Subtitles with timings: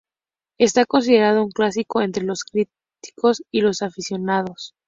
[0.57, 4.73] Está considerado un clásico entre los críticos y los aficionados.